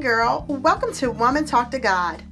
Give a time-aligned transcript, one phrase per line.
[0.00, 0.46] girl.
[0.48, 2.22] Welcome to Woman Talk to God.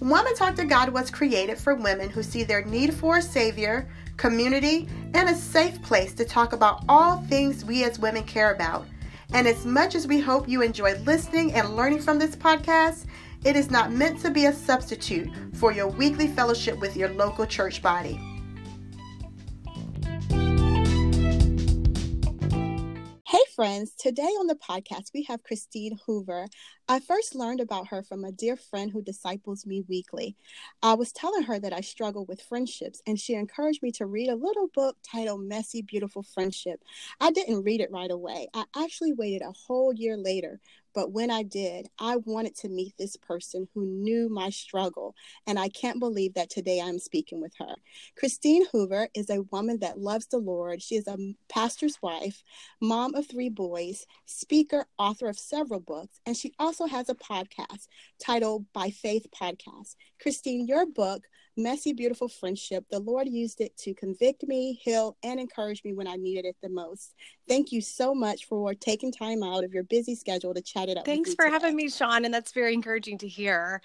[0.00, 3.88] Woman Talk to God was created for women who see their need for a Savior,
[4.18, 8.86] community, and a safe place to talk about all things we as women care about.
[9.32, 13.06] And as much as we hope you enjoy listening and learning from this podcast,
[13.42, 17.46] it is not meant to be a substitute for your weekly fellowship with your local
[17.46, 18.33] church body.
[23.54, 23.94] Friends.
[23.94, 26.46] Today on the podcast, we have Christine Hoover.
[26.88, 30.36] I first learned about her from a dear friend who disciples me weekly.
[30.82, 34.28] I was telling her that I struggle with friendships, and she encouraged me to read
[34.28, 36.82] a little book titled Messy, Beautiful Friendship.
[37.20, 38.48] I didn't read it right away.
[38.54, 40.60] I actually waited a whole year later
[40.94, 45.14] but when I did, I wanted to meet this person who knew my struggle.
[45.46, 47.74] And I can't believe that today I'm speaking with her.
[48.16, 50.80] Christine Hoover is a woman that loves the Lord.
[50.80, 52.42] She is a pastor's wife,
[52.80, 57.88] mom of three boys, speaker, author of several books, and she also has a podcast
[58.24, 59.96] titled By Faith Podcast.
[60.20, 61.24] Christine, your book,
[61.56, 66.08] Messy, Beautiful Friendship, the Lord used it to convict me, heal, and encourage me when
[66.08, 67.14] I needed it the most.
[67.48, 70.96] Thank you so much for taking time out of your busy schedule to chat it
[70.96, 71.04] up.
[71.04, 71.52] Thanks for today.
[71.52, 73.82] having me, Sean, and that's very encouraging to hear.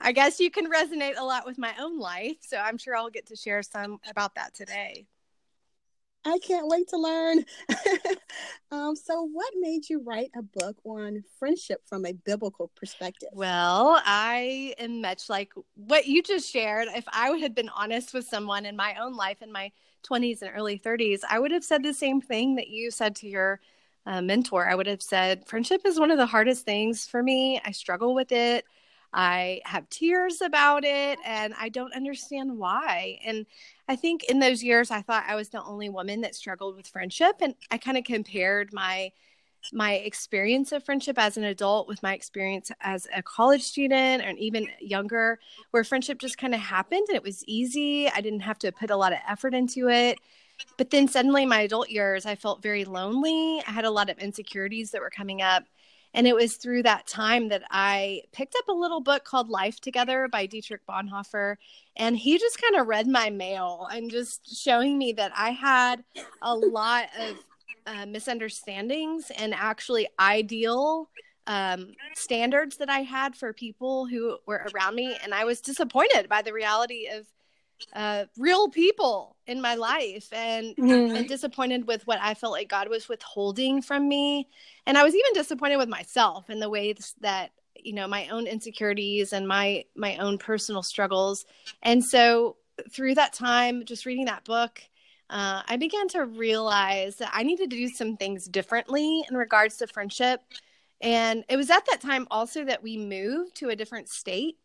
[0.00, 3.10] I guess you can resonate a lot with my own life, so I'm sure I'll
[3.10, 5.06] get to share some about that today.
[6.24, 7.44] I can't wait to learn.
[8.70, 13.30] um, so, what made you write a book on friendship from a biblical perspective?
[13.32, 16.88] Well, I am much like what you just shared.
[16.94, 19.72] If I had been honest with someone in my own life in my
[20.04, 23.28] 20s and early 30s, I would have said the same thing that you said to
[23.28, 23.60] your
[24.06, 24.68] uh, mentor.
[24.68, 27.60] I would have said, Friendship is one of the hardest things for me.
[27.64, 28.64] I struggle with it.
[29.12, 33.18] I have tears about it and I don't understand why.
[33.24, 33.46] And
[33.88, 36.86] I think in those years I thought I was the only woman that struggled with
[36.88, 39.12] friendship and I kind of compared my
[39.72, 44.38] my experience of friendship as an adult with my experience as a college student and
[44.38, 45.38] even younger
[45.70, 48.08] where friendship just kind of happened and it was easy.
[48.08, 50.18] I didn't have to put a lot of effort into it.
[50.78, 53.62] But then suddenly my adult years I felt very lonely.
[53.66, 55.64] I had a lot of insecurities that were coming up
[56.14, 59.80] and it was through that time that I picked up a little book called Life
[59.80, 61.56] Together by Dietrich Bonhoeffer.
[61.96, 66.04] And he just kind of read my mail and just showing me that I had
[66.42, 67.36] a lot of
[67.86, 71.08] uh, misunderstandings and actually ideal
[71.46, 75.16] um, standards that I had for people who were around me.
[75.22, 77.26] And I was disappointed by the reality of
[77.92, 81.16] uh, real people in my life and, mm-hmm.
[81.16, 84.48] and disappointed with what I felt like God was withholding from me.
[84.86, 88.46] And I was even disappointed with myself in the ways that, you know, my own
[88.46, 91.44] insecurities and my my own personal struggles.
[91.82, 92.56] And so
[92.90, 94.82] through that time, just reading that book,
[95.30, 99.78] uh, I began to realize that I needed to do some things differently in regards
[99.78, 100.40] to friendship.
[101.00, 104.58] And it was at that time also that we moved to a different state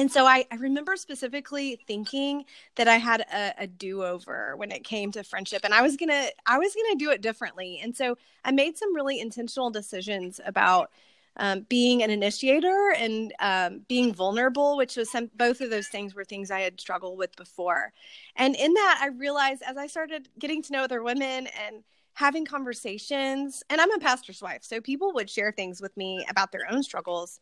[0.00, 2.46] and so I, I, remember specifically thinking
[2.76, 6.28] that I had a, a do-over when it came to friendship and I was gonna
[6.46, 7.80] I was gonna do it differently.
[7.82, 10.90] And so I made some really intentional decisions about
[11.36, 16.14] um, being an initiator and um, being vulnerable, which was some both of those things
[16.14, 17.92] were things I had struggled with before.
[18.36, 21.84] And in that I realized as I started getting to know other women and
[22.14, 26.52] having conversations, and I'm a pastor's wife, so people would share things with me about
[26.52, 27.38] their own struggles.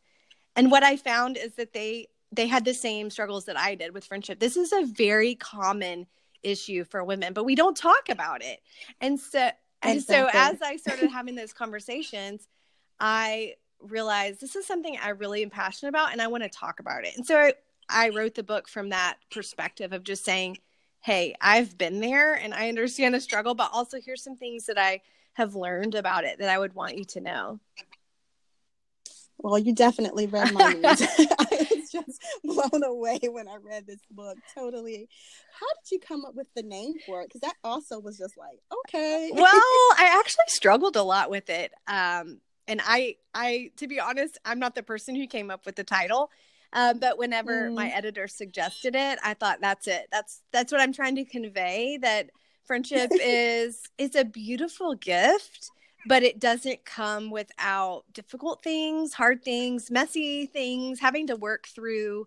[0.57, 3.95] And what I found is that they they had the same struggles that I did
[3.95, 4.39] with friendship.
[4.39, 6.07] This is a very common
[6.43, 8.61] issue for women, but we don't talk about it.
[9.01, 9.51] And so
[9.83, 12.49] and so as I started having those conversations,
[12.99, 16.81] I realized this is something I really am passionate about and I want to talk
[16.81, 17.17] about it.
[17.17, 17.55] And so I,
[17.89, 20.59] I wrote the book from that perspective of just saying,
[21.01, 24.79] hey, I've been there and I understand the struggle, but also here's some things that
[24.79, 25.01] I
[25.35, 27.61] have learned about it that I would want you to know.
[29.39, 31.27] Well, you definitely read my news.
[32.07, 34.37] Just blown away when I read this book.
[34.55, 35.09] Totally.
[35.59, 37.29] How did you come up with the name for it?
[37.29, 39.31] Because that also was just like, okay.
[39.35, 41.73] well, I actually struggled a lot with it.
[41.87, 45.77] Um, and I, I, to be honest, I'm not the person who came up with
[45.77, 46.31] the title.
[46.73, 47.75] Um, but whenever mm.
[47.75, 50.07] my editor suggested it, I thought that's it.
[50.13, 51.99] That's that's what I'm trying to convey.
[52.01, 52.29] That
[52.67, 55.71] friendship is it's a beautiful gift
[56.07, 62.27] but it doesn't come without difficult things, hard things, messy things, having to work through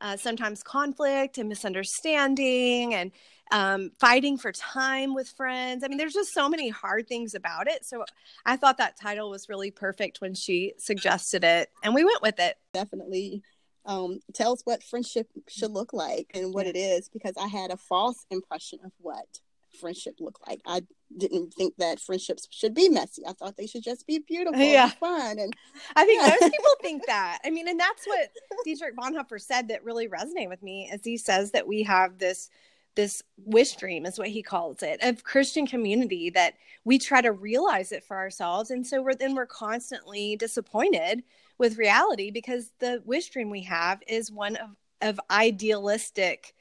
[0.00, 3.12] uh, sometimes conflict and misunderstanding and
[3.52, 5.82] um, fighting for time with friends.
[5.82, 7.84] I mean, there's just so many hard things about it.
[7.84, 8.04] So
[8.46, 12.38] I thought that title was really perfect when she suggested it, and we went with
[12.38, 12.56] it.
[12.72, 13.42] Definitely
[13.86, 17.76] um, tells what friendship should look like and what it is because I had a
[17.76, 19.40] false impression of what
[19.78, 20.60] friendship look like.
[20.66, 20.82] I
[21.16, 23.22] didn't think that friendships should be messy.
[23.26, 24.84] I thought they should just be beautiful, Yeah.
[24.84, 25.54] and fun, and
[25.96, 26.28] I think Yeah.
[26.40, 27.38] most people think that.
[27.44, 28.30] I mean, and that's what
[28.64, 32.50] Dietrich Bonhoeffer said that really resonated with me, as he says that we have this
[32.96, 37.30] this wish dream is what he calls it of Christian community that we try to
[37.30, 41.22] realize it for ourselves, and so we're then we're constantly disappointed
[41.56, 44.70] with reality because the wish dream we have is one of
[45.02, 46.52] of idealistic,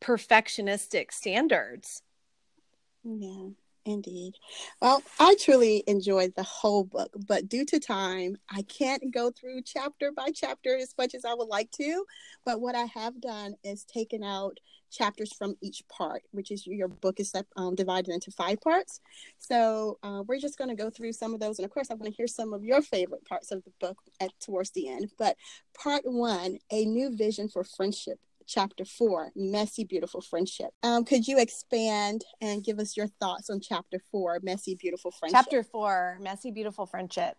[0.00, 2.02] perfectionistic standards.
[3.04, 3.48] Yeah,
[3.84, 4.34] indeed.
[4.80, 9.62] Well, I truly enjoyed the whole book, but due to time, I can't go through
[9.62, 12.04] chapter by chapter as much as I would like to.
[12.46, 14.58] But what I have done is taken out
[14.90, 19.00] chapters from each part, which is your book is um, divided into five parts.
[19.38, 21.94] So uh, we're just going to go through some of those, and of course, I
[21.94, 25.10] want to hear some of your favorite parts of the book at towards the end.
[25.18, 25.36] But
[25.76, 30.70] part one, a new vision for friendship chapter four, Messy Beautiful Friendship.
[30.82, 35.36] Um, could you expand and give us your thoughts on chapter four, Messy Beautiful Friendship?
[35.36, 37.36] Chapter four, messy, beautiful friendship.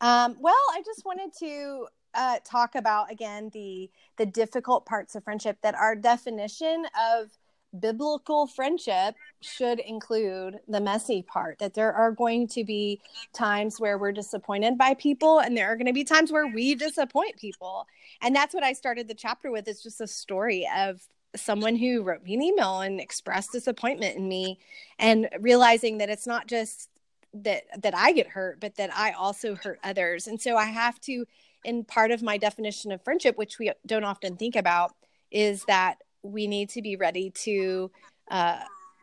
[0.00, 5.24] Um, well, I just wanted to uh, talk about again the the difficult parts of
[5.24, 7.30] friendship that our definition of
[7.78, 13.00] biblical friendship should include the messy part that there are going to be
[13.32, 16.74] times where we're disappointed by people and there are going to be times where we
[16.74, 17.86] disappoint people.
[18.22, 21.00] And that's what i started the chapter with it's just a story of
[21.36, 24.58] someone who wrote me an email and expressed disappointment in me
[24.98, 26.88] and realizing that it's not just
[27.32, 30.26] that that I get hurt but that I also hurt others.
[30.26, 31.24] And so I have to
[31.64, 34.92] in part of my definition of friendship which we don't often think about
[35.30, 37.90] is that we need to be ready to
[38.30, 38.60] uh,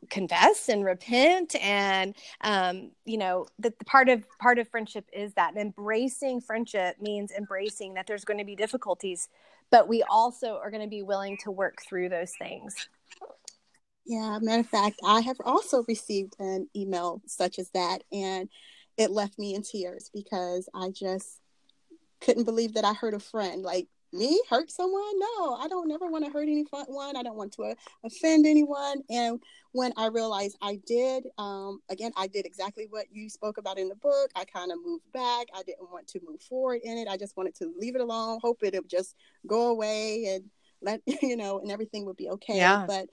[0.09, 5.33] confess and repent and um, you know that the part of part of friendship is
[5.33, 9.27] that and embracing friendship means embracing that there's going to be difficulties
[9.69, 12.87] but we also are going to be willing to work through those things
[14.05, 18.49] Yeah, matter of fact, I have also received an email such as that, and
[18.97, 21.39] it left me in tears because I just
[22.21, 23.63] couldn't believe that I hurt a friend.
[23.63, 25.19] Like me, hurt someone?
[25.19, 27.15] No, I don't never want to hurt anyone.
[27.15, 29.03] I don't want to uh, offend anyone.
[29.09, 29.39] And
[29.71, 33.89] when I realized I did, um, again, I did exactly what you spoke about in
[33.89, 34.31] the book.
[34.35, 35.47] I kind of moved back.
[35.55, 37.07] I didn't want to move forward in it.
[37.07, 39.15] I just wanted to leave it alone, hope it would just
[39.45, 40.45] go away and
[40.81, 42.57] let you know, and everything would be okay.
[42.57, 42.85] Yeah.
[42.87, 43.09] But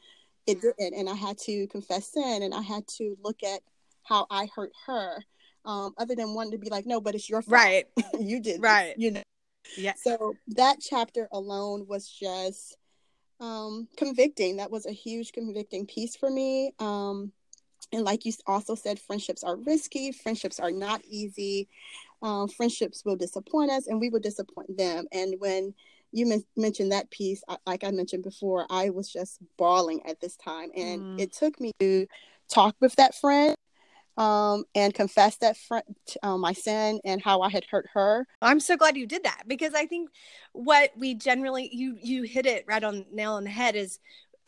[0.47, 3.61] it didn't, and I had to confess sin, and I had to look at
[4.03, 5.25] how I hurt her.
[5.67, 7.55] Um, other than wanting to be like, no, but it's your fault.
[7.55, 7.87] right
[8.21, 8.95] you did, this," Right.
[8.99, 9.23] You know.
[9.77, 12.77] Yeah So that chapter alone was just
[13.41, 14.57] um, convicting.
[14.59, 16.73] That was a huge convicting piece for me.
[16.79, 17.33] Um,
[17.93, 20.13] and like you also said, friendships are risky.
[20.13, 21.69] Friendships are not easy.
[22.23, 25.07] Um, friendships will disappoint us, and we will disappoint them.
[25.13, 25.75] And when
[26.13, 30.21] you men- mentioned that piece, I- like I mentioned before, I was just bawling at
[30.21, 31.21] this time, and Mm.
[31.21, 32.07] it took me to
[32.49, 33.55] talk with that friend
[34.17, 35.85] um, and confess that friend
[36.23, 38.27] uh, my sin and how I had hurt her.
[38.41, 40.11] I'm so glad you did that because I think
[40.53, 43.99] what we generally you you hit it right on the nail on the head is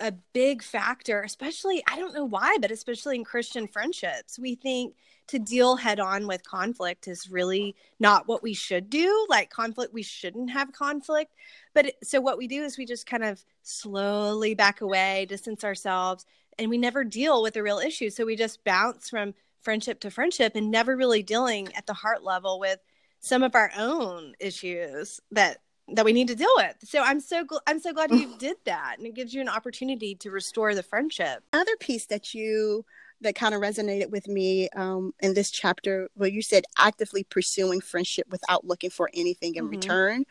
[0.00, 4.38] a big factor, especially I don't know why, but especially in Christian friendships.
[4.38, 4.94] We think
[5.28, 9.26] to deal head on with conflict is really not what we should do.
[9.28, 11.32] Like conflict, we shouldn't have conflict.
[11.74, 15.64] But it, so what we do is we just kind of slowly back away, distance
[15.64, 16.26] ourselves,
[16.58, 18.10] and we never deal with the real issue.
[18.10, 19.34] So we just bounce from
[19.66, 22.78] friendship to friendship and never really dealing at the heart level with
[23.18, 26.76] some of our own issues that that we need to deal with.
[26.84, 29.48] So I'm so gl- I'm so glad you did that, and it gives you an
[29.48, 31.42] opportunity to restore the friendship.
[31.52, 32.84] Other piece that you
[33.22, 37.80] that kind of resonated with me um, in this chapter, where you said actively pursuing
[37.80, 39.70] friendship without looking for anything in Mhm.
[39.70, 40.24] return.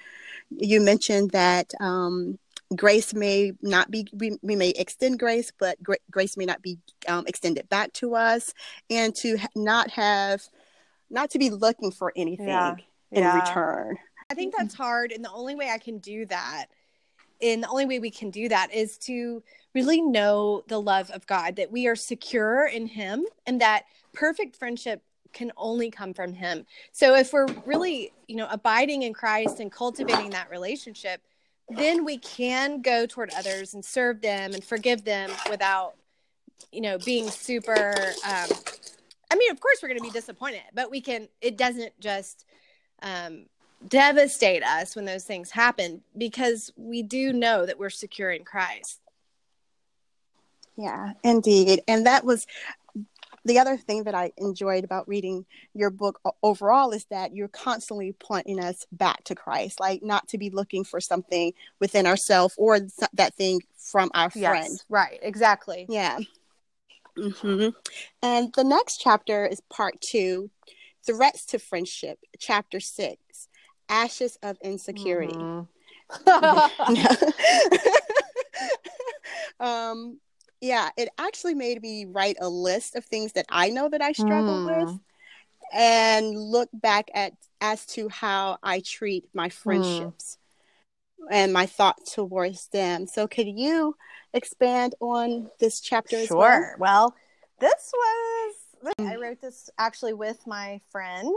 [0.52, 2.40] You mentioned that um,
[2.76, 6.78] grace may not be we, we may extend grace, but gra- grace may not be
[7.08, 8.54] um, extended back to us,
[8.90, 10.42] and to ha- not have
[11.10, 12.76] not to be looking for anything Yeah.
[13.12, 13.36] in Yeah.
[13.36, 13.98] return.
[14.30, 16.66] I think that's hard, and the only way I can do that,
[17.42, 19.44] and the only way we can do that is to
[19.76, 24.56] really know the love of God, that we are secure in Him, and that perfect
[24.56, 25.04] friendship
[25.34, 26.66] can only come from Him.
[26.92, 31.22] So if we're really, you know, abiding in Christ and cultivating that relationship,
[31.70, 35.96] then we can go toward others and serve them and forgive them without,
[36.72, 37.96] you know, being super.
[38.26, 38.50] Um,
[39.32, 41.28] I mean, of course, we're going to be disappointed, but we can.
[41.42, 42.46] It doesn't just.
[43.02, 43.48] Um,
[43.88, 49.00] devastate us when those things happen because we do know that we're secure in Christ.
[50.78, 51.82] Yeah, indeed.
[51.88, 52.48] And that was
[53.46, 58.14] the other thing that I enjoyed about reading your book overall is that you're constantly
[58.20, 62.80] pointing us back to Christ, like not to be looking for something within ourselves or
[63.14, 64.82] that thing from our friend.
[64.90, 65.86] right, exactly.
[65.88, 66.18] Yeah.
[67.18, 67.70] Mm-hmm.
[68.24, 70.50] And the next chapter is part two
[71.06, 73.48] Threats to Friendship, chapter six
[73.88, 75.36] Ashes of Insecurity.
[75.36, 75.66] Mm-hmm.
[79.66, 80.20] um,
[80.62, 84.12] yeah, it actually made me write a list of things that I know that I
[84.12, 84.86] struggle mm.
[84.88, 85.00] with
[85.74, 90.38] and look back at as to how I treat my friendships
[91.20, 91.28] mm.
[91.32, 93.08] and my thought towards them.
[93.08, 93.96] So could you
[94.34, 96.76] expand on this chapter sure.
[96.78, 96.78] well?
[96.80, 97.16] well?
[97.60, 98.56] this was
[99.00, 101.36] I wrote this actually with my friend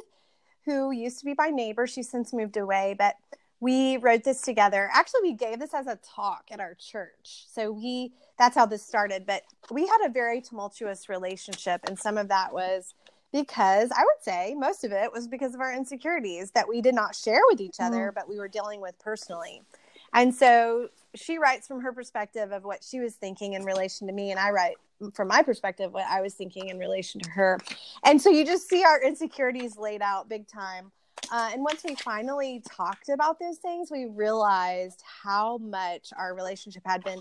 [0.64, 1.86] who used to be my neighbor.
[1.86, 3.14] She's since moved away, but
[3.60, 4.88] we wrote this together.
[4.92, 7.44] Actually, we gave this as a talk at our church.
[7.52, 12.16] So we that's how this started, but we had a very tumultuous relationship and some
[12.16, 12.94] of that was
[13.32, 16.94] because I would say most of it was because of our insecurities that we did
[16.94, 18.14] not share with each other, mm.
[18.14, 19.62] but we were dealing with personally.
[20.14, 24.12] And so she writes from her perspective of what she was thinking in relation to
[24.12, 24.76] me, and I write
[25.14, 27.58] from my perspective what I was thinking in relation to her.
[28.04, 30.90] And so you just see our insecurities laid out big time.
[31.30, 36.82] Uh, and once we finally talked about those things, we realized how much our relationship
[36.86, 37.20] had been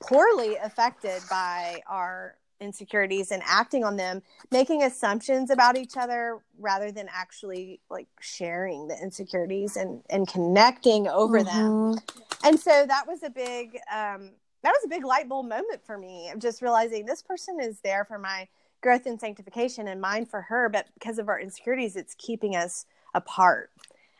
[0.00, 6.92] poorly affected by our insecurities and acting on them, making assumptions about each other rather
[6.92, 11.92] than actually like sharing the insecurities and and connecting over mm-hmm.
[11.92, 11.98] them.
[12.44, 14.30] And so that was a big um,
[14.62, 17.80] that was a big light bulb moment for me of just realizing this person is
[17.80, 18.48] there for my
[18.80, 22.84] growth and sanctification and mine for her, but because of our insecurities, it's keeping us
[23.14, 23.70] apart.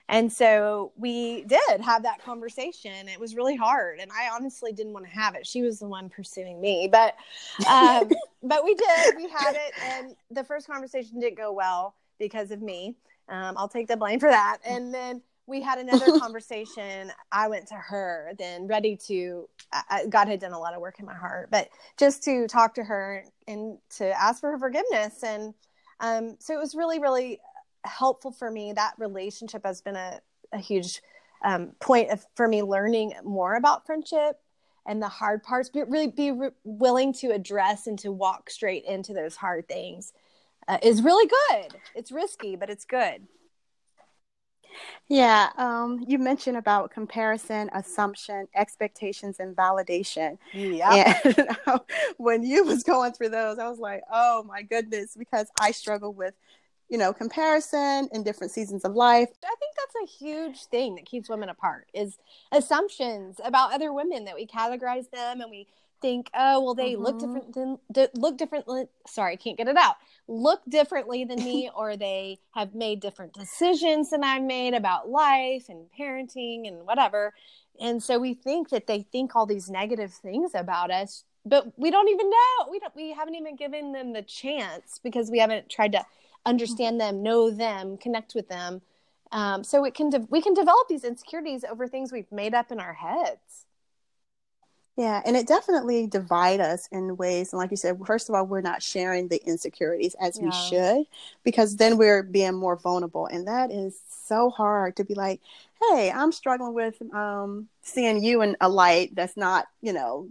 [0.09, 3.09] And so we did have that conversation.
[3.09, 5.47] It was really hard, and I honestly didn't want to have it.
[5.47, 7.15] She was the one pursuing me, but
[7.69, 8.11] um,
[8.43, 9.17] but we did.
[9.17, 12.97] We had it, and the first conversation didn't go well because of me.
[13.31, 14.59] Um, I'll take the blame for that.
[14.67, 17.11] And then we had another conversation.
[17.33, 19.49] I went to her, then ready to.
[19.73, 22.75] I, God had done a lot of work in my heart, but just to talk
[22.75, 25.55] to her and to ask for her forgiveness, and
[26.01, 27.41] um, so it was really, really
[27.85, 28.73] helpful for me.
[28.73, 30.21] That relationship has been a,
[30.53, 31.03] a huge
[31.45, 34.41] um, point of, for me learning more about friendship
[34.87, 38.85] and the hard parts, but really be re- willing to address and to walk straight
[38.85, 40.13] into those hard things
[40.69, 41.77] uh, is really good.
[41.95, 43.27] It's risky, but it's good.
[45.09, 50.39] Yeah, um, you mentioned about comparison, assumption, expectations, and validation.
[50.53, 51.19] Yeah.
[51.25, 51.49] And
[52.17, 56.13] when you was going through those, I was like, oh my goodness, because I struggle
[56.13, 56.35] with
[56.95, 59.29] you know comparison in different seasons of life.
[59.43, 62.19] I think that's a huge thing that keeps women apart is
[62.53, 65.67] assumptions about other women that we categorize them and we
[66.01, 67.03] think oh well they mm-hmm.
[67.03, 67.79] look different than
[68.15, 69.97] look differently sorry can't get it out.
[70.29, 75.69] Look differently than me or they have made different decisions than i've made about life
[75.69, 77.35] and parenting and whatever.
[77.81, 81.91] And so we think that they think all these negative things about us but we
[81.91, 82.71] don't even know.
[82.71, 86.07] We don't we haven't even given them the chance because we haven't tried to
[86.47, 88.83] understand them, know them, connect with them.
[89.33, 92.71] Um, so it can de- we can develop these insecurities over things we've made up
[92.71, 93.67] in our heads.
[94.97, 97.53] Yeah, and it definitely divide us in ways.
[97.53, 100.45] And like you said, first of all, we're not sharing the insecurities as yeah.
[100.45, 101.07] we should,
[101.43, 105.41] because then we're being more vulnerable, and that is so hard to be like,
[105.83, 110.29] "Hey, I'm struggling with um, seeing you in a light that's not, you know,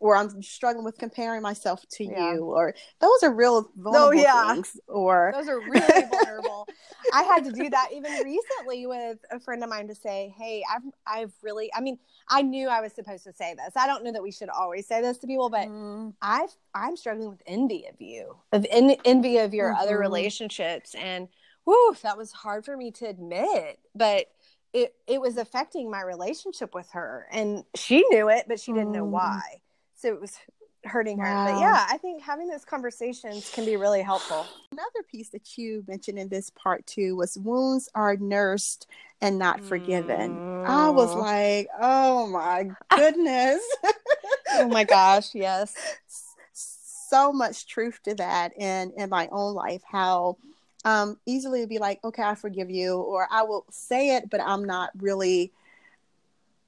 [0.00, 2.32] or I'm struggling with comparing myself to yeah.
[2.32, 4.54] you, or those are real vulnerable oh, yeah.
[4.54, 4.80] things.
[4.88, 6.66] Or those are really vulnerable.
[7.12, 10.64] I had to do that even recently with a friend of mine to say, "Hey,
[10.74, 13.76] I've I've really, I mean, I knew I was supposed to say this.
[13.76, 16.14] I don't know that we should always say this to people, but mm.
[16.22, 19.82] I've I'm struggling with envy of you, of en- envy of your mm-hmm.
[19.82, 21.28] other relationships, and
[21.66, 24.26] whoo, that was hard for me to admit, but."
[24.72, 28.90] It, it was affecting my relationship with her and she knew it but she didn't
[28.90, 28.98] mm.
[28.98, 29.40] know why
[30.00, 30.38] so it was
[30.84, 31.24] hurting her.
[31.24, 31.52] Wow.
[31.52, 34.46] But yeah, I think having those conversations can be really helpful.
[34.72, 38.86] Another piece that you mentioned in this part too was wounds are nursed
[39.20, 40.36] and not forgiven.
[40.36, 40.66] Mm.
[40.66, 41.20] I was mm.
[41.20, 43.60] like, oh my goodness.
[44.52, 45.74] oh my gosh, yes.
[46.52, 50.38] So much truth to that in in my own life how
[50.84, 54.64] um easily be like, okay, I forgive you or I will say it but I'm
[54.64, 55.52] not really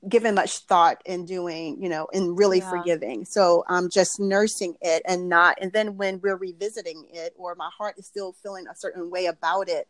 [0.09, 2.71] given much thought in doing, you know, in really yeah.
[2.71, 3.25] forgiving.
[3.25, 7.71] So I'm just nursing it and not, and then when we're revisiting it or my
[7.77, 9.87] heart is still feeling a certain way about it,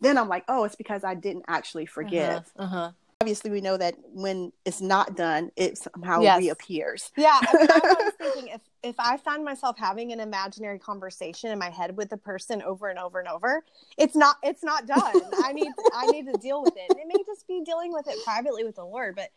[0.00, 2.50] then I'm like, oh, it's because I didn't actually forgive.
[2.56, 2.64] Uh-huh.
[2.64, 2.90] Uh-huh.
[3.20, 6.40] Obviously, we know that when it's not done, it somehow yes.
[6.40, 7.12] reappears.
[7.16, 11.52] Yeah, I, mean, I was thinking if if I find myself having an imaginary conversation
[11.52, 13.62] in my head with a person over and over and over,
[13.96, 15.22] it's not it's not done.
[15.44, 16.90] I need I need to deal with it.
[16.90, 19.30] And it may just be dealing with it privately with the Lord, but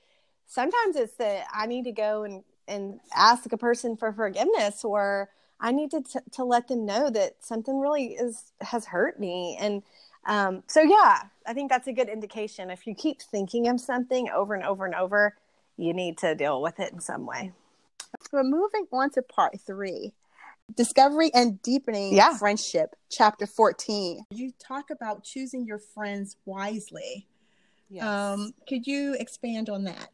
[0.47, 5.29] sometimes it's that I need to go and and ask a person for forgiveness or
[5.59, 9.57] I need to t- to let them know that something really is has hurt me
[9.59, 9.83] and
[10.25, 12.71] um, so yeah, I think that's a good indication.
[12.71, 15.35] If you keep thinking of something over and over and over,
[15.77, 17.51] you need to deal with it in some way.
[18.31, 20.13] We're moving on to part three.
[20.75, 22.35] Discovery and deepening Yeah.
[22.37, 24.25] friendship, chapter 14.
[24.31, 27.27] You talk about choosing your friends wisely.
[28.01, 30.09] Um, could you expand on that?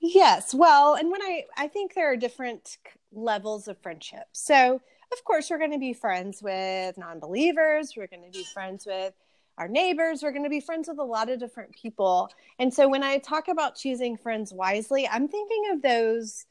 [0.00, 0.54] Yes.
[0.54, 2.78] Well, and when I I think there are different
[3.12, 4.24] levels of friendship.
[4.32, 4.80] So,
[5.12, 9.12] of course, we're going to be friends with non-believers, we're going to be friends with
[9.58, 12.30] our neighbors, we're going to be friends with a lot of different people.
[12.58, 16.46] And so when I talk about choosing friends wisely, I'm thinking of those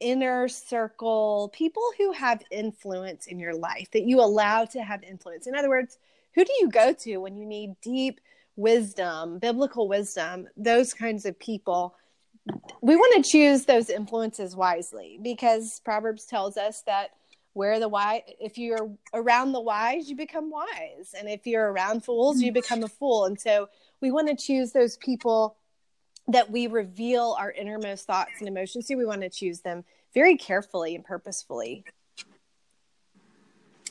[0.00, 5.46] inner circle people who have influence in your life that you allow to have influence.
[5.46, 5.98] In other words,
[6.34, 8.20] who do you go to when you need deep
[8.56, 11.94] wisdom, biblical wisdom, those kinds of people?
[12.80, 17.10] We want to choose those influences wisely because proverbs tells us that
[17.52, 21.14] where the wise if you're around the wise you become wise.
[21.18, 23.24] And if you're around fools you become a fool.
[23.24, 23.68] And so
[24.00, 25.56] we want to choose those people
[26.28, 28.96] that we reveal our innermost thoughts and emotions to.
[28.96, 31.84] We want to choose them very carefully and purposefully.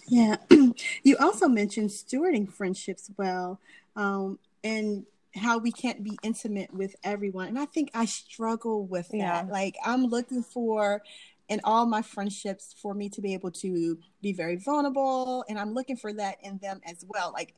[0.07, 0.37] Yeah.
[1.03, 3.59] you also mentioned stewarding friendships well
[3.95, 5.05] um, and
[5.37, 7.47] how we can't be intimate with everyone.
[7.47, 9.17] And I think I struggle with that.
[9.17, 9.45] Yeah.
[9.49, 11.01] Like, I'm looking for
[11.49, 15.45] in all my friendships for me to be able to be very vulnerable.
[15.47, 17.31] And I'm looking for that in them as well.
[17.31, 17.55] Like,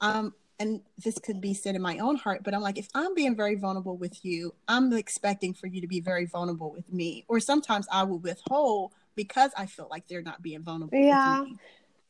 [0.00, 3.14] um, and this could be said in my own heart, but I'm like, if I'm
[3.14, 7.24] being very vulnerable with you, I'm expecting for you to be very vulnerable with me.
[7.28, 11.44] Or sometimes I will withhold because I feel like they're not being vulnerable Yeah.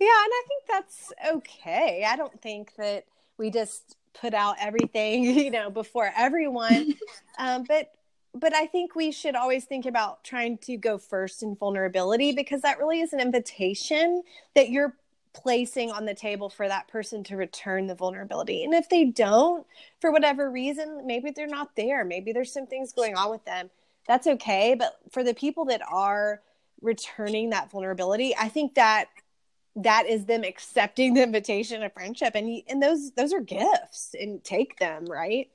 [0.01, 2.07] Yeah, and I think that's okay.
[2.09, 3.05] I don't think that
[3.37, 6.95] we just put out everything, you know, before everyone.
[7.39, 7.93] um, but
[8.35, 12.61] but I think we should always think about trying to go first in vulnerability because
[12.61, 14.23] that really is an invitation
[14.55, 14.95] that you're
[15.33, 18.65] placing on the table for that person to return the vulnerability.
[18.65, 19.67] And if they don't,
[20.01, 23.71] for whatever reason, maybe they're not there, maybe there's some things going on with them.
[24.07, 24.75] That's okay.
[24.79, 26.41] But for the people that are
[26.81, 29.09] returning that vulnerability, I think that
[29.77, 32.33] that is them accepting the invitation of friendship.
[32.35, 35.49] And and those those are gifts and take them right?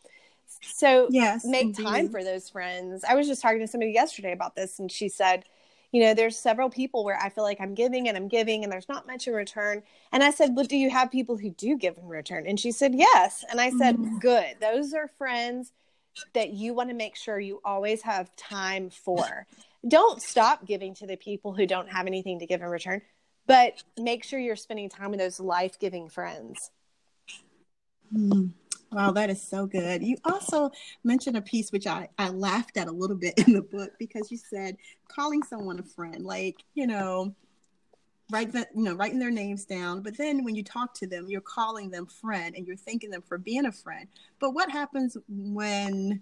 [0.62, 1.46] So Yes.
[1.46, 3.04] make time for those friends.
[3.04, 5.46] I was just talking to somebody yesterday about this and she said
[5.92, 8.74] you know there's several people where i feel like i'm giving and i'm giving and
[8.74, 9.84] there's not much in return.
[10.12, 12.46] And i said well do you have people who do give in return?
[12.48, 13.44] And she said yes.
[13.50, 14.20] And i said Mhm.
[14.20, 14.56] good.
[14.60, 15.72] Those are friends
[16.34, 19.46] that you want to make sure you always have time for.
[19.88, 23.02] Don't stop giving to the people who don't have anything to give in return
[23.48, 26.72] but make sure you're spending time with those life-giving friends
[28.16, 28.52] Mm.
[28.92, 30.04] Wow, that is so good.
[30.04, 30.70] You also
[31.04, 34.32] mentioned a piece which I, I laughed at a little bit in the book because
[34.32, 34.78] you said
[35.08, 37.34] calling someone a friend, like, you know,
[38.32, 40.02] write that, you know, writing their names down.
[40.02, 43.24] But then when you talk to them, you're calling them friend and you're thanking them
[43.24, 44.08] for being a friend.
[44.40, 46.22] But what happens when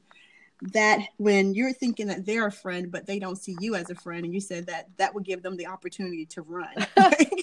[0.61, 3.95] that when you're thinking that they're a friend but they don't see you as a
[3.95, 6.73] friend and you said that that would give them the opportunity to run.
[6.97, 7.41] Okay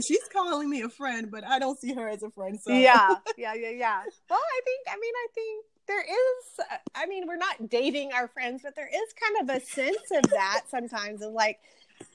[0.00, 2.72] she's calling me a friend but i don't see her as a friend so.
[2.72, 7.26] Yeah yeah yeah yeah well i think i mean i think there is i mean
[7.26, 11.22] we're not dating our friends but there is kind of a sense of that sometimes
[11.22, 11.58] of like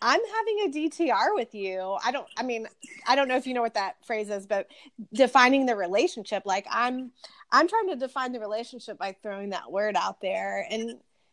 [0.02, 1.98] i'm having a dtr with you.
[2.04, 2.68] I don't i mean
[3.08, 4.68] i don't know if you know what that phrase is but
[5.14, 6.44] defining the relationship.
[6.46, 7.12] Like i'm
[7.56, 10.82] i'm trying to define the relationship by throwing that word out there and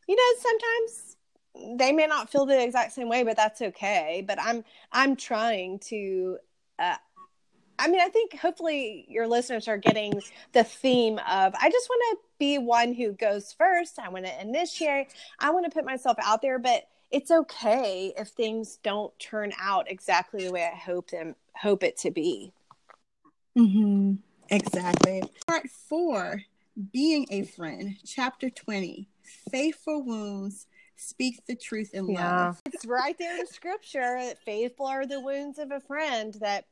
[0.08, 1.16] you know sometimes
[1.78, 5.78] they may not feel the exact same way but that's okay but i'm i'm trying
[5.78, 6.38] to
[6.78, 6.96] uh,
[7.78, 10.20] I mean, I think hopefully your listeners are getting
[10.52, 13.98] the theme of I just want to be one who goes first.
[13.98, 15.08] I want to initiate.
[15.40, 19.90] I want to put myself out there, but it's okay if things don't turn out
[19.90, 22.52] exactly the way I hope them hope it to be.
[23.58, 24.14] Mm-hmm.
[24.50, 25.22] Exactly.
[25.46, 26.42] Part four
[26.92, 29.08] Being a Friend, Chapter 20
[29.50, 32.60] Faithful Wounds Speak the Truth in Love.
[32.66, 36.64] It's right there in scripture that faithful are the wounds of a friend that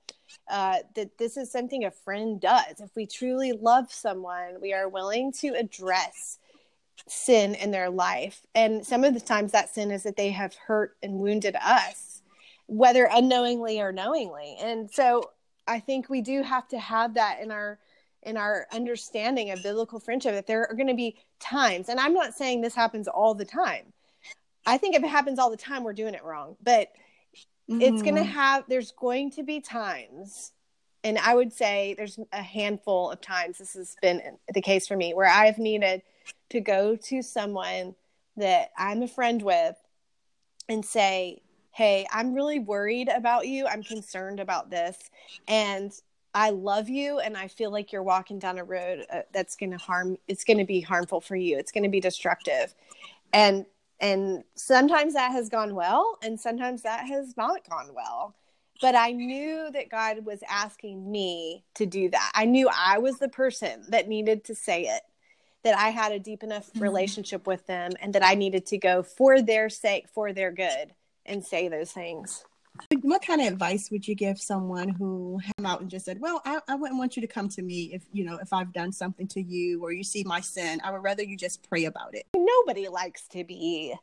[0.48, 2.80] uh, that this is something a friend does.
[2.80, 6.38] If we truly love someone, we are willing to address
[7.08, 8.46] sin in their life.
[8.54, 12.22] And some of the times that sin is that they have hurt and wounded us,
[12.66, 14.56] whether unknowingly or knowingly.
[14.60, 15.30] And so
[15.66, 17.78] I think we do have to have that in our
[18.22, 22.12] in our understanding of biblical friendship that there are going to be times and I'm
[22.12, 23.92] not saying this happens all the time.
[24.66, 26.56] I think if it happens all the time we're doing it wrong.
[26.62, 26.90] But
[27.78, 28.30] it's going to mm-hmm.
[28.30, 30.52] have there's going to be times
[31.04, 34.20] and i would say there's a handful of times this has been
[34.52, 36.02] the case for me where i've needed
[36.48, 37.94] to go to someone
[38.36, 39.76] that i'm a friend with
[40.68, 41.40] and say
[41.72, 43.66] hey, I'm really worried about you.
[43.66, 44.98] I'm concerned about this.
[45.46, 45.92] And
[46.34, 49.72] I love you and I feel like you're walking down a road uh, that's going
[49.72, 51.58] to harm it's going to be harmful for you.
[51.58, 52.74] It's going to be destructive.
[53.32, 53.66] And
[53.98, 58.34] and sometimes that has gone well and sometimes that has not gone well.
[58.80, 62.32] But I knew that God was asking me to do that.
[62.34, 65.02] I knew I was the person that needed to say it.
[65.64, 66.82] That I had a deep enough mm-hmm.
[66.82, 70.94] relationship with them and that I needed to go for their sake, for their good
[71.30, 72.44] and say those things.
[73.02, 76.40] What kind of advice would you give someone who came out and just said, "Well,
[76.44, 78.92] I, I wouldn't want you to come to me if you know if I've done
[78.92, 80.80] something to you or you see my sin.
[80.82, 83.94] I would rather you just pray about it." Nobody likes to be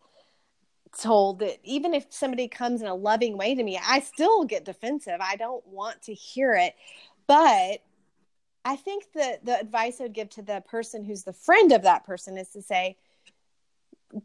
[0.97, 4.65] told that even if somebody comes in a loving way to me, I still get
[4.65, 5.19] defensive.
[5.19, 6.75] I don't want to hear it.
[7.25, 7.81] But
[8.63, 11.83] I think that the advice I would give to the person who's the friend of
[11.83, 12.97] that person is to say,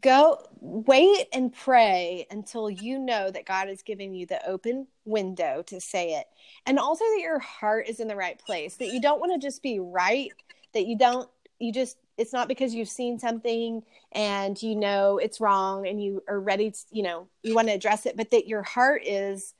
[0.01, 5.61] go wait and pray until you know that God is giving you the open window
[5.67, 6.25] to say it.
[6.65, 9.45] And also that your heart is in the right place, that you don't want to
[9.45, 10.31] just be right,
[10.73, 15.41] that you don't, you just, it's not because you've seen something and you know it's
[15.41, 18.47] wrong and you are ready to, you know, you want to address it, but that
[18.47, 19.53] your heart is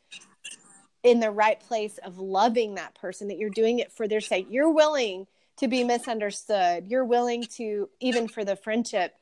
[1.03, 4.47] in the right place of loving that person, that you're doing it for their sake.
[4.49, 6.87] You're willing to be misunderstood.
[6.87, 9.13] You're willing to, even for the friendship,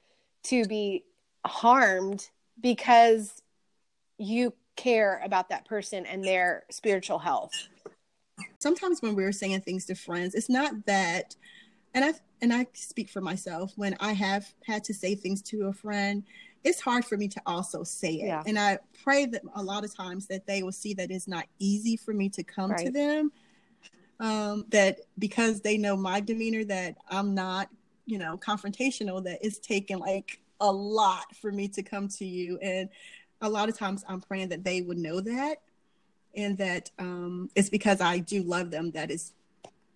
[0.44, 1.04] to be
[1.46, 3.42] harmed because
[4.18, 7.52] you care about that person and their spiritual health.
[8.60, 11.36] Sometimes when we're saying things to friends, it's not that
[11.94, 15.68] and I and I speak for myself when I have had to say things to
[15.68, 16.24] a friend,
[16.64, 18.28] it's hard for me to also say it.
[18.28, 18.44] Yeah.
[18.48, 21.46] And I pray that a lot of times that they will see that it's not
[21.60, 22.86] easy for me to come right.
[22.86, 23.32] to them.
[24.20, 27.70] Um, that because they know my demeanor that I'm not
[28.06, 32.60] you know confrontational that it's taken like a lot for me to come to you.
[32.62, 32.90] And
[33.42, 35.58] a lot of times i'm praying that they would know that
[36.36, 39.34] and that um, it's because i do love them that is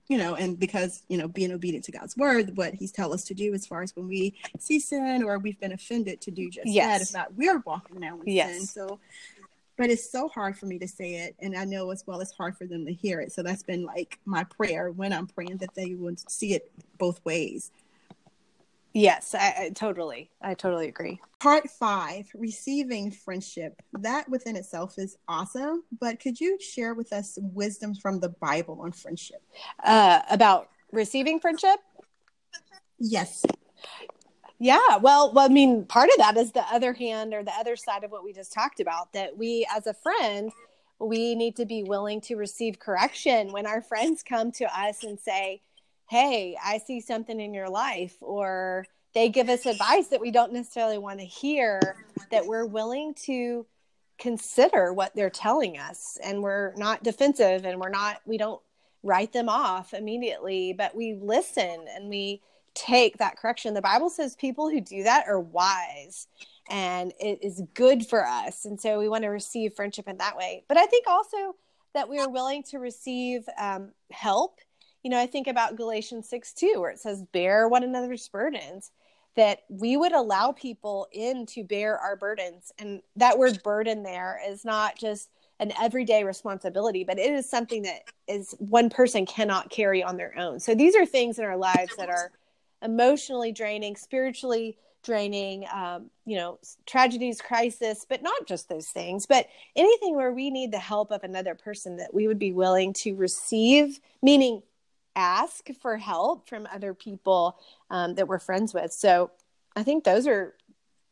[0.08, 3.24] you know and because you know being obedient to god's word what he's tell us
[3.24, 6.50] to do as far as when we see sin or we've been offended to do
[6.50, 7.00] just yes.
[7.00, 8.58] that if not we're walking now in yes.
[8.58, 9.00] sin so
[9.78, 11.36] but it's so hard for me to say it.
[11.40, 13.34] And i know as well it's hard for them to hear it.
[13.34, 17.24] So that's been like my prayer when i'm praying that they would see it both
[17.26, 17.72] ways
[18.98, 20.30] Yes, I, I, totally.
[20.42, 21.20] I totally agree.
[21.42, 23.82] Part five, receiving friendship.
[23.92, 25.84] That within itself is awesome.
[26.00, 29.44] But could you share with us wisdom from the Bible on friendship?
[29.84, 31.78] Uh, about receiving friendship?
[32.98, 33.44] Yes.
[34.60, 34.96] Yeah.
[35.02, 38.06] Well, well, I mean, part of that is the other hand or the other side
[38.06, 40.54] of what we just talked about that we, as a friend,
[41.00, 45.20] we need to be willing to receive correction when our friends come to us and
[45.20, 45.62] say,
[46.08, 50.54] hey, I see something in your life, or they give us advice that we don't
[50.54, 51.80] necessarily want to hear,
[52.32, 53.66] that we're willing to
[54.18, 58.62] consider what they're telling us and we're not defensive and we're not, we don't
[59.04, 62.42] write them off immediately, but we listen and we
[62.74, 63.74] take that correction.
[63.74, 66.28] The Bible says people who do that are wise
[66.70, 68.66] and it is good for us.
[68.66, 70.64] And so we want to receive friendship in that way.
[70.68, 71.56] But I think also
[71.94, 74.60] that we are willing to receive um, help
[75.06, 78.90] you know, I think about Galatians 6 2, where it says, bear one another's burdens,
[79.36, 82.72] that we would allow people in to bear our burdens.
[82.80, 87.84] And that word burden there is not just an everyday responsibility, but it is something
[87.84, 90.60] that is one person cannot carry on their own.
[90.60, 92.32] So these are things in our lives that are
[92.82, 99.46] emotionally draining, spiritually draining, um, you know, tragedies, crisis, but not just those things, but
[99.76, 103.14] anything where we need the help of another person that we would be willing to
[103.14, 104.64] receive, meaning
[105.16, 107.58] ask for help from other people
[107.90, 108.92] um, that we're friends with.
[108.92, 109.32] So
[109.76, 110.56] I think those are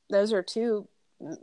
[0.10, 0.88] those are two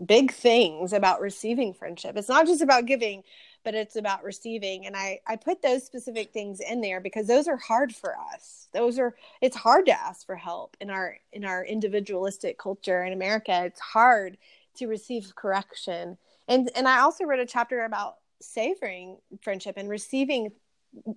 [0.05, 2.17] big things about receiving friendship.
[2.17, 3.23] It's not just about giving,
[3.65, 4.87] but it's about receiving.
[4.87, 8.69] And I I put those specific things in there because those are hard for us.
[8.73, 13.13] Those are it's hard to ask for help in our in our individualistic culture in
[13.13, 13.65] America.
[13.65, 14.39] It's hard
[14.77, 16.19] to receive correction.
[16.49, 20.51] And and I also wrote a chapter about savoring friendship and receiving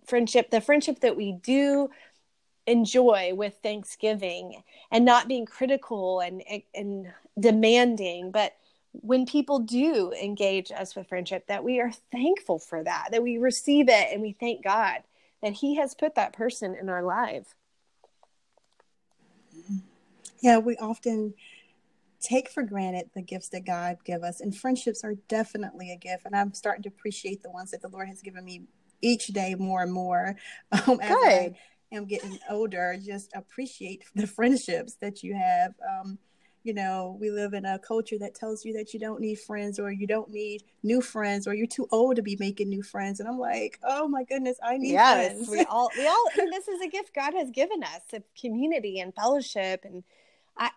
[0.06, 1.90] friendship, the friendship that we do
[2.66, 8.54] enjoy with Thanksgiving and not being critical and and demanding, but
[8.92, 13.38] when people do engage us with friendship that we are thankful for that, that we
[13.38, 15.00] receive it and we thank God
[15.42, 17.56] that he has put that person in our life.
[20.42, 21.34] Yeah, we often
[22.22, 26.26] take for granted the gifts that God give us and friendships are definitely a gift
[26.26, 28.62] and I'm starting to appreciate the ones that the Lord has given me
[29.04, 30.36] each day more and more
[30.72, 31.56] um, as Good.
[31.56, 31.56] I
[31.92, 32.98] am getting older.
[33.04, 35.74] Just appreciate the friendships that you have.
[35.88, 36.18] Um,
[36.64, 39.80] you know, we live in a culture that tells you that you don't need friends
[39.80, 43.20] or you don't need new friends or you're too old to be making new friends.
[43.20, 45.50] And I'm like, oh my goodness, I need yes, friends.
[45.50, 49.00] we all, we all, and this is a gift God has given us of community
[49.00, 49.84] and fellowship.
[49.84, 50.06] And
[50.58, 50.70] I,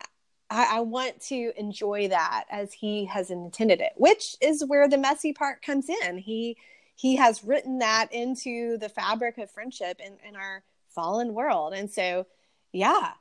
[0.51, 4.99] I, I want to enjoy that as He has intended it, which is where the
[4.99, 6.19] messy part comes in.
[6.19, 6.57] He,
[6.97, 11.75] he has written that into the fabric of friendship in, in our fallen world.
[11.75, 12.27] And so,
[12.73, 13.13] yeah,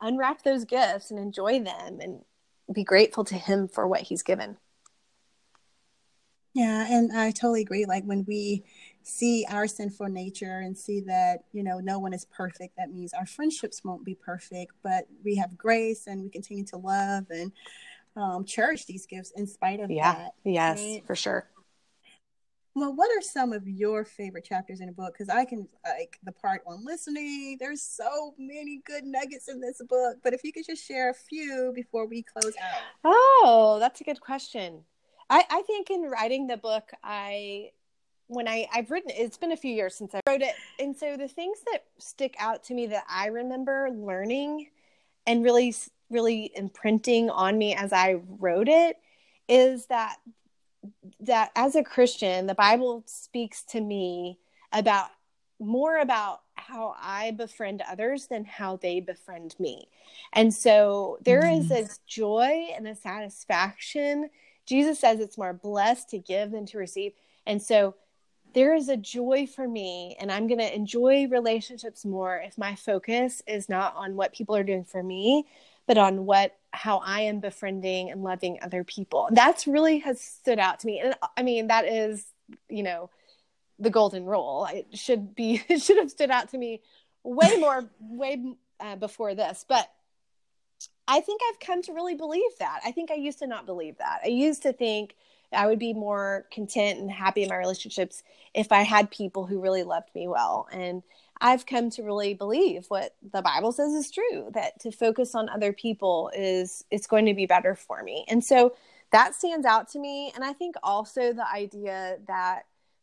[0.00, 2.20] unwrap those gifts and enjoy them and
[2.72, 4.58] be grateful to him for what he's given.
[6.54, 7.86] Yeah, and I totally agree.
[7.86, 8.64] Like when we
[9.02, 13.14] see our sinful nature and see that, you know, no one is perfect, that means
[13.14, 17.52] our friendships won't be perfect, but we have grace and we continue to love and
[18.14, 20.12] um, cherish these gifts in spite of yeah.
[20.12, 20.34] that.
[20.44, 21.02] Yes, right?
[21.06, 21.48] for sure.
[22.74, 25.12] Well, what are some of your favorite chapters in the book?
[25.12, 27.58] Because I can like the part on listening.
[27.60, 30.18] There's so many good nuggets in this book.
[30.22, 32.80] But if you could just share a few before we close out.
[33.04, 34.84] Oh, that's a good question.
[35.28, 37.70] I, I think in writing the book, I
[38.28, 41.16] when I I've written it's been a few years since I wrote it, and so
[41.16, 44.68] the things that stick out to me that I remember learning
[45.26, 45.74] and really
[46.10, 48.96] really imprinting on me as I wrote it
[49.48, 50.16] is that
[51.20, 54.38] that as a Christian, the Bible speaks to me
[54.72, 55.08] about
[55.60, 59.88] more about how I befriend others than how they befriend me.
[60.32, 61.72] And so there mm-hmm.
[61.72, 64.30] is a joy and a satisfaction.
[64.66, 67.12] Jesus says it's more blessed to give than to receive.
[67.46, 67.94] And so
[68.54, 72.74] there is a joy for me, and I'm going to enjoy relationships more if my
[72.74, 75.46] focus is not on what people are doing for me,
[75.86, 79.28] but on what how I am befriending and loving other people.
[79.30, 81.00] That's really has stood out to me.
[81.00, 82.24] And I mean, that is,
[82.68, 83.10] you know,
[83.78, 84.66] the golden rule.
[84.72, 86.80] It should be, it should have stood out to me
[87.24, 88.42] way more, way
[88.80, 89.64] uh, before this.
[89.68, 89.90] But
[91.06, 92.80] I think I've come to really believe that.
[92.84, 94.20] I think I used to not believe that.
[94.24, 95.14] I used to think
[95.52, 98.22] I would be more content and happy in my relationships
[98.54, 100.68] if I had people who really loved me well.
[100.72, 101.02] And
[101.44, 105.48] I've come to really believe what the Bible says is true that to focus on
[105.48, 108.24] other people is it's going to be better for me.
[108.28, 108.76] And so
[109.10, 112.62] that stands out to me and I think also the idea that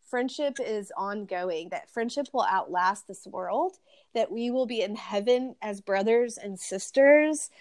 [0.10, 3.78] friendship is ongoing, that friendship will outlast this world,
[4.16, 7.52] that we will be in heaven as brothers and sisters.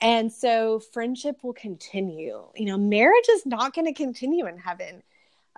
[0.00, 2.44] And so friendship will continue.
[2.54, 5.02] You know, marriage is not going to continue in heaven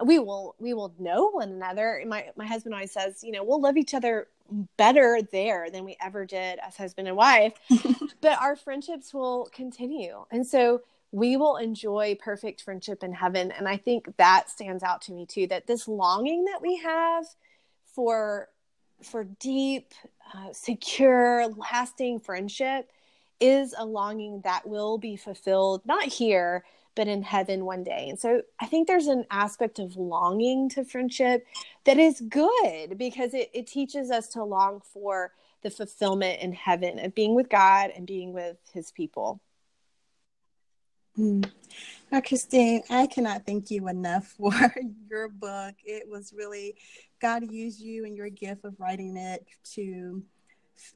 [0.04, 2.02] we will we will know one another.
[2.06, 4.28] My my husband always says you know we'll love each other
[4.76, 7.52] better there than we ever did as husband and wife
[8.20, 10.24] but our friendships will continue.
[10.30, 10.82] And so
[11.12, 13.52] we will enjoy perfect friendship in heaven.
[13.52, 17.26] And i think that stands out to me too that this longing that we have
[17.94, 18.48] for
[19.02, 19.92] for deep
[20.34, 22.90] uh, secure lasting friendship
[23.40, 26.62] is a longing that will be fulfilled not here
[27.00, 28.08] but in heaven one day.
[28.10, 31.46] And so I think there's an aspect of longing to friendship
[31.84, 35.32] that is good because it, it teaches us to long for
[35.62, 39.40] the fulfillment in heaven of being with God and being with his people.
[41.18, 41.50] Mm.
[42.12, 44.52] Now, Christine, I cannot thank you enough for
[45.10, 45.76] your book.
[45.82, 46.74] It was really,
[47.18, 50.22] God used you and your gift of writing it to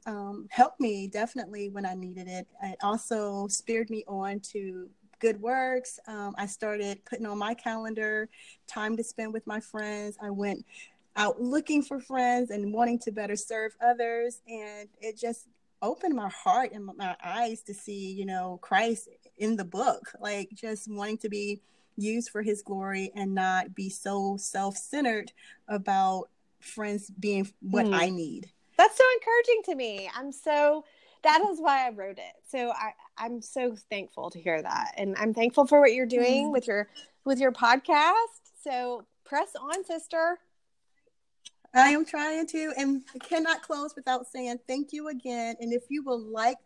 [0.05, 2.45] um, help me definitely when I needed it.
[2.61, 4.87] It also spurred me on to
[5.19, 5.99] good works.
[6.07, 8.29] Um, I started putting on my calendar
[8.67, 10.17] time to spend with my friends.
[10.21, 10.65] I went
[11.15, 14.41] out looking for friends and wanting to better serve others.
[14.47, 15.47] And it just
[15.81, 20.49] opened my heart and my eyes to see, you know, Christ in the book, like
[20.53, 21.61] just wanting to be
[21.97, 25.31] used for his glory and not be so self centered
[25.67, 27.93] about friends being what mm.
[27.93, 28.51] I need.
[28.77, 30.09] That's so encouraging to me.
[30.15, 30.83] I'm so
[31.25, 32.35] that is why I wrote it.
[32.47, 34.93] So I, I'm so thankful to hear that.
[34.95, 36.87] And I'm thankful for what you're doing mm with your
[37.25, 38.53] with your podcast.
[38.63, 40.37] So press on, sister.
[41.73, 45.55] I am trying to and cannot close without saying thank you again.
[45.59, 46.59] And if you would like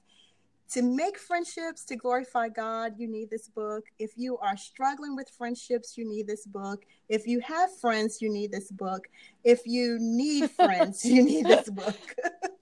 [0.72, 3.86] to make friendships to glorify God, you need this book.
[3.98, 6.84] If you are struggling with friendships, you need this book.
[7.08, 9.08] If you have friends, you need this book.
[9.44, 11.98] If you need friends, you need this book.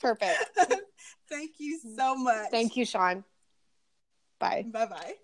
[0.00, 0.50] Perfect.
[1.30, 2.50] Thank you so much.
[2.50, 3.24] Thank you, Sean.
[4.38, 4.64] Bye.
[4.72, 5.14] Bye bye.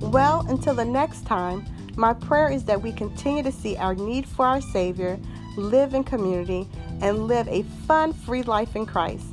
[0.00, 1.64] Well, until the next time,
[1.96, 5.18] my prayer is that we continue to see our need for our Savior,
[5.56, 6.66] live in community,
[7.00, 9.26] and live a fun, free life in Christ.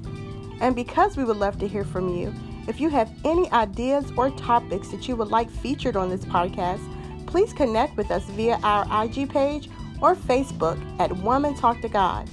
[0.59, 2.33] And because we would love to hear from you,
[2.67, 6.81] if you have any ideas or topics that you would like featured on this podcast,
[7.27, 9.69] please connect with us via our IG page
[10.01, 12.29] or Facebook at Woman Talk to God.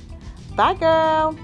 [0.57, 1.37] Bye, girl.